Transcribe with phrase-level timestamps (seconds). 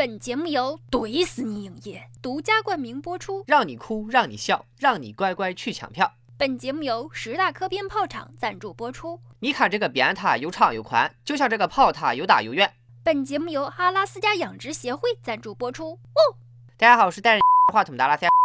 [0.00, 6.10] 本节目由怼死你影业独家冠名播出，让你哭，让你笑，让你乖乖去抢票。
[6.38, 9.20] 本节目由十大科鞭炮厂赞助播出。
[9.40, 12.72] 你看这个鞭塔又长又宽，就像这个炮塔又大又圆。
[13.04, 15.90] 本节目由阿拉斯加养殖协会赞助播出。
[15.90, 16.20] 哦，
[16.78, 18.39] 大家好，我是带着 话筒的阿拉斯加。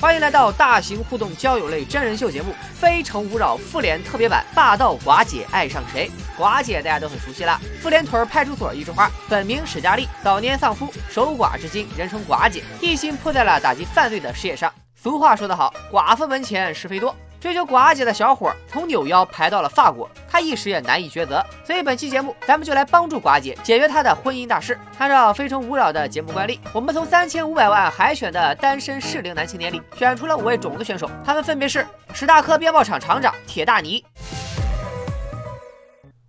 [0.00, 6.10] 欢迎来到大型互动交友类真人秀节目《非诚勿扰》复联特别版《霸道寡姐爱上谁》。
[6.40, 14.72] 寡姐大家都很熟悉了，妇联屯派出所一枝花，本名史佳丽，早年丧夫，守寡至今，人称寡姐，一心扑在了打击犯罪的事业上。
[14.94, 17.14] 俗话说得好，寡妇门前是非多。
[17.44, 21.44] 追求寡姐的小伙从扭腰排到了法国，他一时也难以抉择。
[21.62, 24.80] 所以本期节目，咱们就来帮助寡姐解决她的婚姻大事。
[24.96, 34.02] 按照《非诚勿扰》的节目惯例，我们从三千五百万海选的单身适龄男青年里选出了五位种子选手，他们分别是史大科鞭炮厂厂长铁大尼。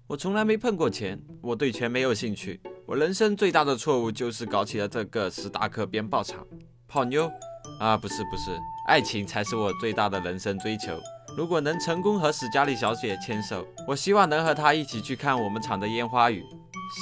[0.08, 2.60] 我从来没碰过钱，我对钱没有兴趣。
[2.86, 6.46] 我人生最大的错误就是搞起了这个史大科鞭炮厂。
[6.90, 7.32] 泡妞？
[7.80, 8.60] 啊，不是不是。
[8.88, 10.98] 爱情才是我最大的人生追求。
[11.36, 16.46] 如果能成功和史嘉丽小姐牵手，我希望能和她一起去看我们厂的烟花雨。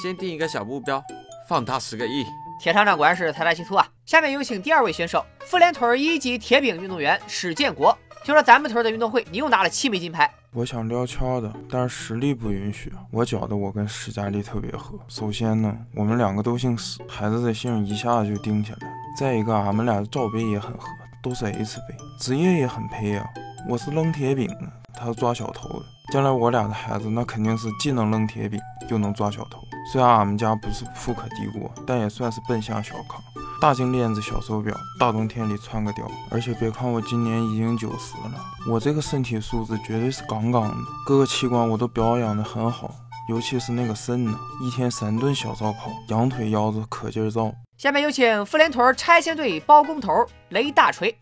[0.02, 1.02] 先定一个小目标，
[1.48, 2.24] 放大十个亿。
[2.60, 3.86] 铁厂长果然是财大气粗啊！
[4.06, 7.96] 下面有请第二位选手，妇联屯一级铁饼运动员史建国。
[8.24, 10.32] 听说咱们屯的运动会，你又拿了七枚金牌。
[10.52, 12.92] 我想撩悄的，但是实力不允许。
[13.10, 14.98] 我觉得我跟史嘉丽特别合。
[15.08, 18.94] 首先呢，我们两个都姓史，孩子的姓一下子就定下来了。
[19.16, 20.88] 再一个，俺们俩的罩杯也很合。
[21.22, 23.24] 都是 H 杯，职业也很配啊！
[23.66, 25.86] 我是扔铁饼的，他是抓小偷的。
[26.12, 29.58] 将来我俩的孩子，那肯定是既能扔铁饼，又能抓小偷。
[29.90, 33.22] 虽然俺们家不是富可敌国，但也算是奔向小康。
[33.58, 36.02] 大金链子、小手表，大冬天里穿个貂。
[36.30, 38.34] 而且别看我今年已经九十了，
[38.68, 40.74] 我这个身体素质绝对是杠杠的，
[41.06, 42.94] 各个器官我都保养的很好，
[43.26, 47.50] 尤其是那个肾呢，一天三顿小烧烤，羊腿腰子可劲儿造。
[47.78, 50.12] 下面有请妇联屯拆迁队包工头
[50.50, 51.16] 雷大锤。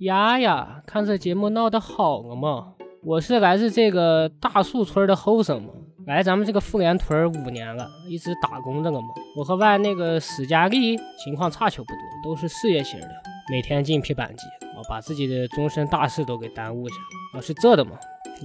[0.00, 2.74] 呀呀，看这节目闹得好了嘛！
[3.02, 5.70] 我是来自这个大树村的后生嘛，
[6.06, 9.08] 来咱们这个妇联屯五年了，一直打工着了嘛。
[9.38, 11.96] 我和外那个史佳丽情况差球不多，
[12.30, 13.08] 都是事业型的，
[13.50, 17.38] 每天进皮板机，啊，把自己的终身大事都给耽误下了。
[17.38, 17.92] 啊，是这的嘛。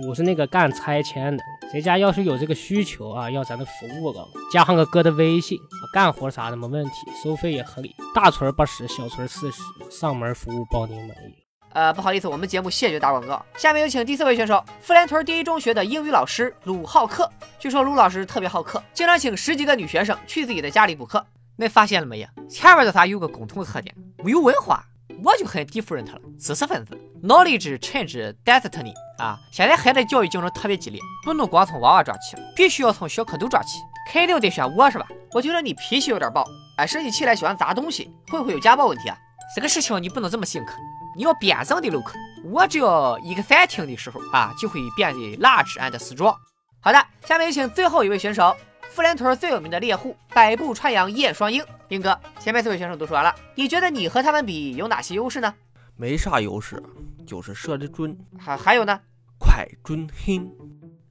[0.08, 5.58] 我是那个干拆迁的，谁家要是有这个需求啊，要咱的服务了，加上个哥的微信，
[5.92, 6.92] 干活啥的没问题，
[7.22, 11.36] 收费也合理，大村八十，小村四十，上门服务包您满意。
[11.74, 13.44] 呃，不好意思，我们节目谢绝打广告。
[13.58, 17.30] 下面有请第四位选手，妇联屯第一中学的英语老师鲁浩克。
[17.58, 21.26] 据说鲁老师特别好客，经常请十几个女学生去自己的家里补课。
[21.58, 22.28] 你发现了没有？
[22.48, 24.84] 前面的仨有个共同特点，没有文化。
[25.24, 29.38] 我就很 different 了，知识分子，knowledge change destiny 啊！
[29.52, 33.79] 现在孩子教育竞争特别激烈，不能光从娃娃抓起，必须要从小蝌蚪抓起。
[34.12, 35.06] 肯定得选我是吧？
[35.34, 36.44] 我觉得你脾气有点暴，
[36.78, 39.18] 哎，生起气来喜欢砸东西，会不会有家暴问题啊？
[39.56, 40.74] 这个事情你不能这么想，克
[41.16, 42.12] 你要辩证的 look。
[42.46, 46.35] 我只要 exciting 的时候啊，就会变得 large and strong。
[46.79, 48.56] 好的，下面有请最后一位选手。
[48.90, 51.64] 妇联屯最有名的猎户，百步穿杨叶双鹰。
[51.88, 55.54] 兵哥，前面四位选手都说完了，你觉得你和他们比有哪些优势呢？
[55.96, 56.82] 没啥优势，
[57.26, 58.18] 就是射的准。
[58.38, 59.00] 还还有呢？
[59.40, 60.50] 快准狠。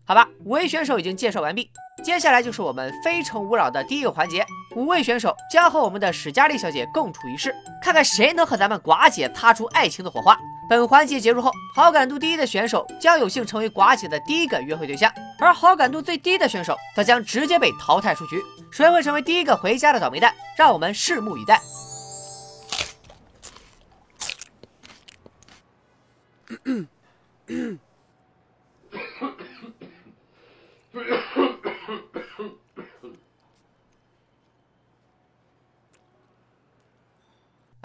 [0.05, 1.71] 好吧，五位选手已经介绍完毕，
[2.03, 4.45] 接下来就是我们非诚勿扰的第一个环节。
[4.75, 10.37] 五位选手将和我们的史嘉丽小姐共处一室，看看谁能和咱们寡姐擦出爱情的火花。
[10.69, 18.43] 本环节结束后，好感度第一的选手将有幸成为寡姐的第一个约会对象，而好感度最低的选手则将直接被淘汰出局。
[18.71, 20.35] 谁会成为第一个回家的倒霉蛋？
[20.59, 21.59] 让我们拭目以待。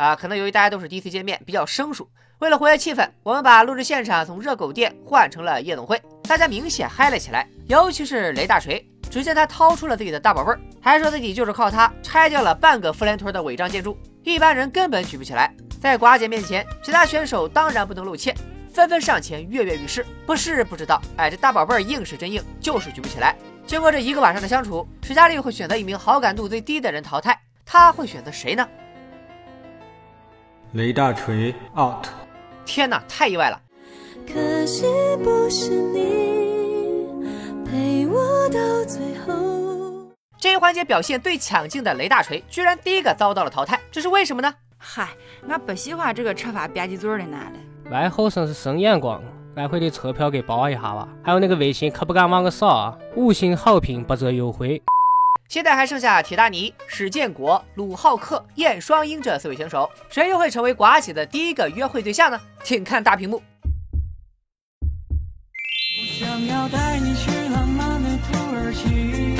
[0.03, 2.05] 啊，可能由于大家都是第一次见面，比较生疏。
[2.39, 7.47] 为了活跃气氛，我们把录制现场从热狗店换成了夜总会，大家明显嗨了起来。
[7.67, 15.55] 尤其是雷大锤，只见他掏出了自己的大宝贝儿，还说自己就是靠它拆掉了半个妇联屯的违章建筑，一般人根本举不起来。
[15.79, 18.35] 在寡姐面前，其他选手当然不能露怯，
[18.73, 20.05] 纷纷上前跃跃欲试。
[20.25, 23.37] 不是不知道，哎，这大宝贝儿硬是真硬，就是举不起来。
[23.65, 28.67] 经过这一个晚上的相处，史嘉丽会选择一名好感度最低的人淘汰，他会选择谁呢？
[30.73, 32.07] 雷大锤 out。
[32.65, 33.61] 天哪，太意外了！
[34.25, 34.85] 可惜
[35.23, 37.23] 不是你
[37.63, 40.11] 陪我到最后。
[40.39, 44.51] 这一环节表现最抢镜的雷大锤，居然第一个遭到了淘汰，这是为什么呢？
[44.79, 45.09] 嗨，
[45.47, 47.91] 俺不喜欢这个吃法吧唧嘴的男的。
[47.91, 49.21] 外后生是生眼光，
[49.53, 51.07] 来回的车票给包一下吧。
[51.23, 52.97] 还有那个微信可不敢忘个少啊！
[53.15, 54.81] 五星好评，八折优惠。
[55.49, 62.39] 现在还剩下铁大尼、史建国、鲁浩克、燕双鹰这四位选手，谁又会成为寡姐的第一个约会对象呢？
[62.63, 63.41] 请看大屏幕。
[66.19, 69.35] 想要带你去浪漫的土耳其。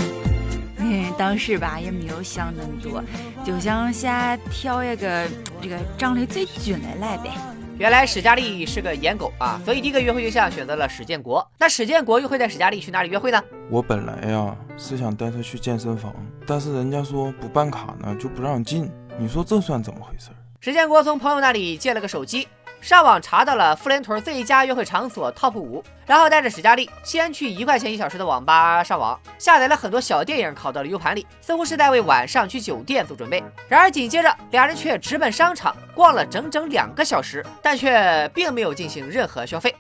[0.78, 3.04] 嗯，当时吧也没有想那么多，
[3.44, 5.28] 就想先挑一个
[5.62, 7.32] 这个长得最俊的来呗。
[7.80, 11.46] 原来史嘉丽是个颜狗啊，所以第一个约会对象选择了史建国。
[11.58, 13.42] 那史建国又会带史嘉丽去哪里约会呢？
[13.72, 16.14] 我本来呀是想带他去健身房，
[16.46, 20.30] 但是人家说不办卡呢就不让进，你说这算怎么回事？
[20.60, 22.48] 史建国从朋友那里借了个手机。
[22.82, 33.42] 上网查到了富联屯最佳约会场所 TOP 五，然后带着史佳丽先去一块钱一小时的网吧上网，下载了很多小电影，拷到了 U 盘里，似乎是在为晚上去酒店做准备。
[33.70, 39.74] 然而紧接着，俩人却直奔商场逛了整整两个小时，但却并没有进行任何消费。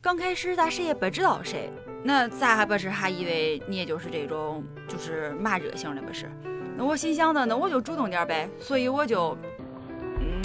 [0.00, 1.70] 刚开始咱谁也不知道谁，
[2.02, 6.30] 那咱还不是还以为你也就是这种就是骂热型的不是？
[6.76, 9.36] 那我心想的，那我就主动点呗，所以我就。
[10.20, 10.40] 嗯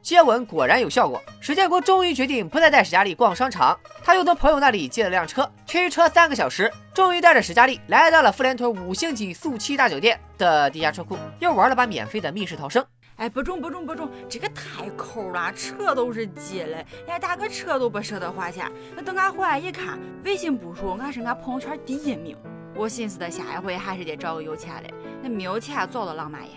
[0.00, 12.84] 接吻果然有效果，史建国终于决定不再带史嘉丽逛商场，他又从朋友那里借了辆车，驱车三个小时，终于带着史嘉丽来到了富连屯五星级速七大酒店的地下车库，又玩了把免费的密室逃生。
[13.16, 18.70] 哎，不中不中不中，这个太抠了，车都是借的，连打个车都不舍得花钱。
[18.96, 22.36] 那等俺回来一看，微信步数俺是俺朋友圈第一名。
[22.74, 24.90] 我寻思的下一回还是得找个有钱的，
[25.22, 26.50] 那没有钱做了浪漫耶。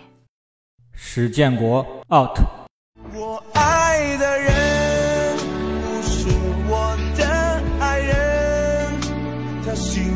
[0.92, 2.38] 史建国 out。
[3.12, 5.36] 我爱的人
[5.84, 6.28] 不是
[6.68, 9.00] 我的爱人，
[9.64, 10.10] 他心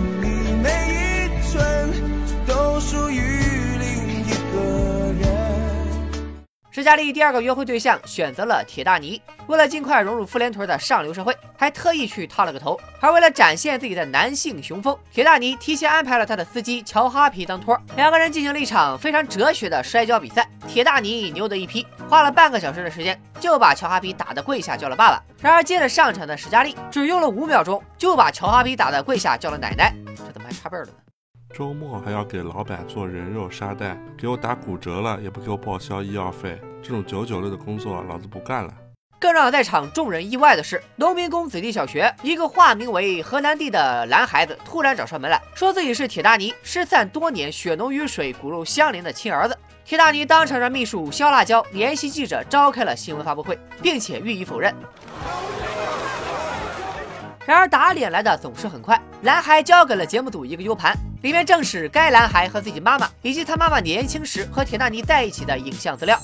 [6.80, 12.80] 史嘉丽第二个约会对象选择了铁大尼，为了尽快融入妇联屯的上流社会，还特意去烫了个头。
[13.00, 20.48] 而为了展现自己的男性雄风，铁大尼提前安排了他的司机乔哈皮当托，两个人进行了一场非常哲学的摔跤比赛。
[20.66, 25.22] 铁大尼牛得一批，花了半个小时的时间就把乔哈皮打得跪下叫了爸爸。
[25.38, 30.94] 然而接着上场的史嘉丽只用了五秒钟就把乔哈皮打得跪下叫了奶奶，这怎么还差辈儿了呢？
[31.52, 38.72] 周末还要给老板做人肉沙袋，给我打骨折了也不给我报销医药费，这种九九六的工作老子不干了。
[39.18, 49.54] 更让在场众人意外的是，农民工子弟小学一个化名为河南地的男孩子突然找上门来说自己是铁大尼失散多年、血浓于水、骨肉相连的亲儿子。
[49.84, 54.74] 铁大尼当场让秘书肖辣椒联系记者召开了新闻发布会，并且予以否认。
[57.44, 66.18] 然而打脸来的总是很快，男孩交给了节目组一个 U 盘，里面正是该男孩和自己妈妈以及他妈妈年轻时和铁大尼在一起的影像资料。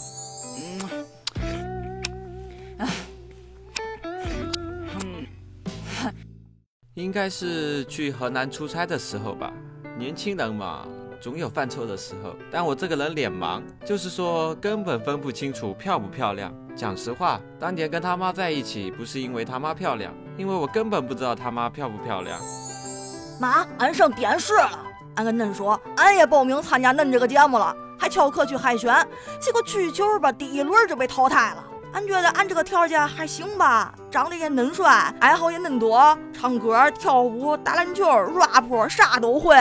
[6.96, 9.52] 应该是去河南出差的时候吧，
[9.98, 10.86] 年轻人嘛。
[11.20, 16.52] 总有犯错的时候，但我这个人脸盲，就是说根本分不清楚漂不漂亮。
[16.74, 22.38] 讲实话，当年跟他妈在一起，不是因为他妈漂亮，因为我根本不知道他妈漂不漂亮。
[23.40, 24.78] 妈，俺上电视了，
[25.16, 28.94] 俺跟恁说，俺也报名参加恁这个节目了，还翘课去海选，
[29.40, 31.64] 结果去球吧，第一轮就被淘汰了。
[31.96, 39.56] 俺觉得俺这个条件还行吧，长得也嫩帅，爱好也嫩多，唱歌、跳舞、打篮球、rap 啥都会。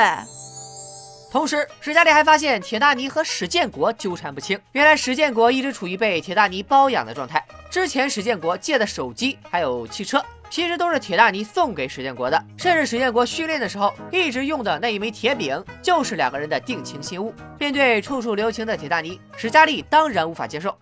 [1.32, 4.60] 同时，史嘉丽还发现铁大尼和史建国纠缠不清。
[4.74, 7.42] 原来，史建国一直处于被铁大尼包养的状态。
[7.72, 12.38] 之前，史建国借的手机还有汽车，其实都是铁大尼送给史建国的。
[12.58, 17.34] 甚至，史建国训练的时候一直用的那一枚铁饼，就是两个人的定情信物。
[17.58, 20.78] 面对处处留情的铁大尼，史嘉丽当然无法接受。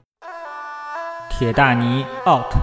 [1.44, 2.56] 铁大尼 out。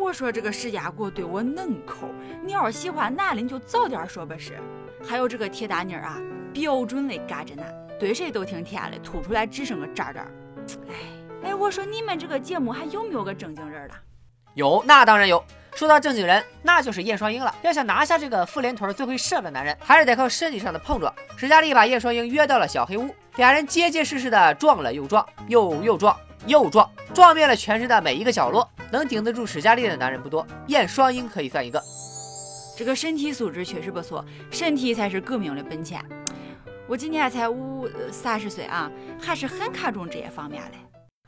[0.00, 2.08] 我说这个石家国对我嫩抠，
[2.42, 4.58] 你要是喜欢男的，你就早点说不是。
[5.06, 6.16] 还有这个铁大妮儿啊，
[6.50, 7.66] 标准的嘎着男，
[8.00, 10.26] 对谁都挺甜的，吐出来只剩个渣渣。
[10.88, 10.94] 哎
[11.50, 13.94] 哎，我说你们这个节目还有没有个正经人了？
[14.54, 15.44] 有，那当然有。
[15.74, 17.54] 说到正经人，那就是叶双鹰了。
[17.60, 21.14] 要想拿下这个妇联屯最会射的男人，还是得靠身体上的碰撞。
[21.36, 28.68] 史嘉丽把叶双鹰约到了小黑屋，俩人结结实实的撞了又撞，又又撞又撞，撞遍了全身的每一个角落。
[28.90, 31.80] 能顶得住史嘉丽的男人不多，燕双鹰可以算一个。
[32.76, 36.02] 这个身体素质确实不错，身体才是革命的本钱。
[36.86, 38.90] 我今年才五三十岁啊，
[39.20, 40.78] 还是很看重这些方面的。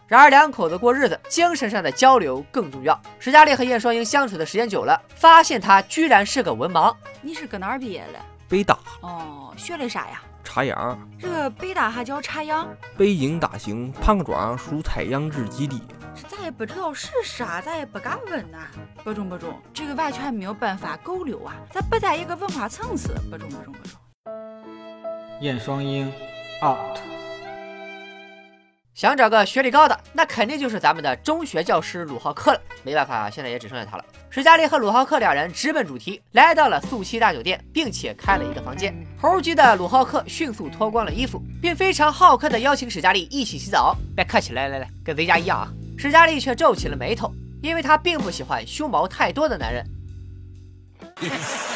[0.07, 2.99] 然而两口子过日子，精神上的交流更重要。
[3.19, 6.95] 史嘉丽和燕双鹰相处的时间久了，发现他居然是个文盲。
[7.21, 8.19] 你是搁哪儿毕业的？
[8.49, 8.79] 北大。
[9.03, 10.23] 哦，学的啥呀？
[10.43, 10.99] 插秧。
[11.19, 12.69] 这个北大还叫插秧？
[12.97, 15.83] 北京大兴庞庄蔬菜养殖基地。
[16.15, 18.59] 这咱也不知道是啥，咱也不敢问呐。
[19.05, 23.15] 不中不中，这个完全没有办法勾留啊，咱不在一个文化层次。
[23.31, 23.99] 不中不中不中。
[25.41, 26.13] 燕双鹰
[26.63, 26.99] ，out。
[28.95, 32.61] 想找个学历高的，那肯定就是咱们的中学教师鲁浩克了。
[32.83, 34.05] 没办法，现在也只剩下他了。
[34.29, 38.95] 史嘉丽和鲁浩克两人直奔主题，来到了素七大酒店，并且开了一个房间。
[39.19, 43.97] 猴急的鲁浩克迅速脱光了衣服，并非常好客的邀请史嘉丽一起洗澡。
[44.15, 45.73] 别客气，来来来，跟贼家一样啊！
[45.97, 47.33] 史嘉丽却皱起了眉头，
[47.63, 49.87] 因为她并不喜欢胸毛太多的男人。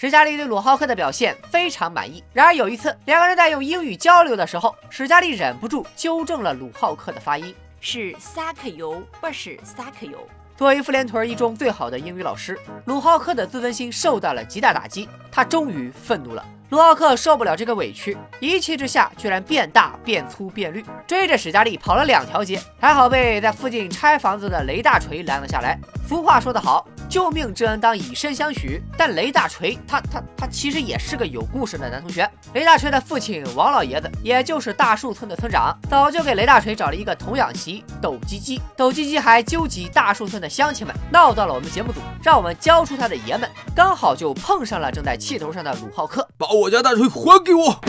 [0.00, 2.22] 史嘉丽对鲁浩克的表现非常满意。
[2.32, 10.16] 然而有一次，两个人在用英语交流的时候，史嘉丽忍不住纠正了鲁浩克的发音，是萨克尤，不是萨克尤。
[10.56, 16.46] 作为妇联屯一中最好的英语老师，鲁浩克的自尊心受到了极大打击，他终于愤怒了。
[16.70, 25.76] 鲁浩克受不了这个委屈，一气之下居然变大、变粗、变绿，追着史嘉丽跑了两条街，还好被在附近拆房子的雷大锤拦了下来。
[26.06, 26.86] 俗话说得好。
[27.08, 32.28] 救命之恩当以身相许，但雷大锤他他他其实也是个有故事的男同学。
[32.54, 38.60] 雷大锤的父亲王老爷子，也就是大树村的村长，早就给雷大锤找了一个童养媳抖鸡鸡。
[38.76, 43.48] 抖鸡鸡还纠集大树村的乡亲们，闹到了我们节目组，让我们交出他的爷们。
[43.74, 47.80] 刚好就碰上了正在气头上的鲁浩克，把我家大锤还给我！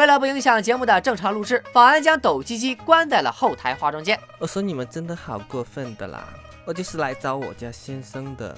[0.00, 4.18] 为了不影响节目的正常录制，保安将抖鸡鸡关在了后台化妆间。
[4.38, 6.24] 我说你们真的好过分的啦！
[6.64, 8.56] 我就是来找我家先生的，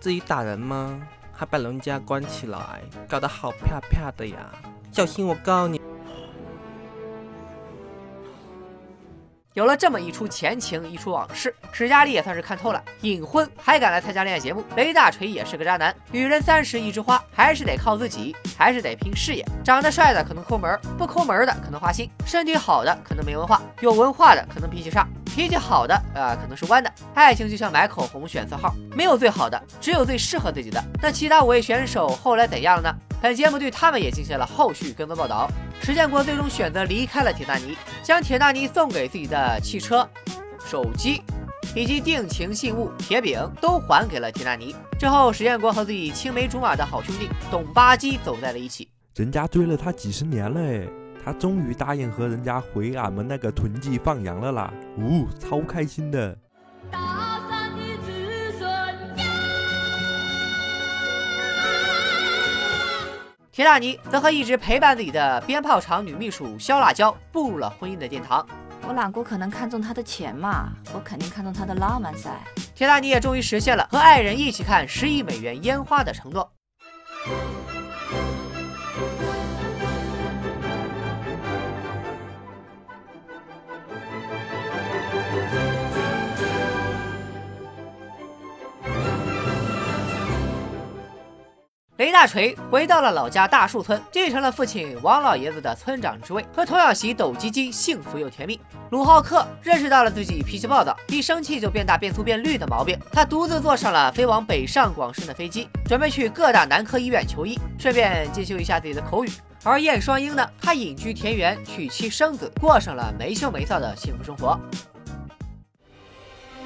[0.00, 1.00] 至于打人吗？
[1.32, 4.52] 还把人家关起来，搞得好啪啪的呀！
[4.92, 5.80] 小心我告你！
[9.54, 12.82] 有了这么一出前情，一出往事，史嘉丽也算是看透了。
[13.02, 15.94] 隐婚还敢来参加恋爱节目，雷大锤也是个渣男。
[16.10, 19.46] 女人三十一枝花，还是得靠自己，还是得拼事业。
[19.64, 22.10] 长得帅的可能抠门，不抠门的可能花心。
[22.26, 25.06] 身体好的可能没文化，有文化的可能脾气差。
[25.24, 26.92] 脾气好的啊，可能是弯的。
[27.14, 30.82] 爱情就像买口红选色号，没有最好的，只有最适合自己的。
[31.00, 32.92] 那其他五位选手后来怎样了呢？
[33.24, 35.50] 本节目对他们也进行了后续跟踪报道。
[35.80, 40.06] 石建国最终选择离开了铁达尼，将铁达尼送给自己的汽车、
[40.62, 41.22] 手机
[41.74, 44.76] 以及定情信物铁饼都还给了铁达尼。
[44.98, 48.86] 之后，石建国和自己青梅竹马的好兄弟董巴基走在了一起。
[49.16, 50.86] 人家追了他几十年了，哎，
[51.24, 54.70] 他终于答应和人家回俺们那个屯记放羊了啦！
[54.98, 56.36] 呜，超开心的。
[63.54, 68.44] 铁达尼则和一直陪伴自己的鞭炮厂女秘书肖辣椒步入了婚姻的殿堂。
[68.82, 72.32] 我懒姑可能看中他的钱嘛，我肯定看中他的浪漫噻。
[72.74, 76.50] 铁达尼也终于实现了和爱人一起看十亿美元烟花的承诺。
[92.04, 98.60] 雷大锤回到了老家大树村，继承了父亲王老爷子的村长之位，和童养媳抖鸡鸡幸福又甜蜜。
[98.90, 109.30] 鲁浩克认识到了自己脾气暴躁，一生气就变大变粗变绿的毛病，他独自坐上了飞往北上广深的飞机，准备去各大男科医院求医，顺便进修一下自己的口语。
[109.62, 114.60] 而燕双鹰呢，他隐居田园，娶妻生子，过上了没羞没臊的幸福生活。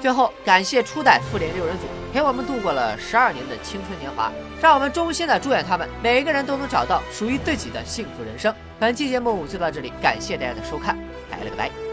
[0.01, 8.55] 最后，感谢初代复联六人组陪我们度过了十二年的青春年华，让我们衷心的祝愿他们每一个人都能找到属于自己的幸福人生。
[8.79, 10.97] 本期节目就到这里，感谢大家的收看，
[11.31, 11.88] 拜了个拜。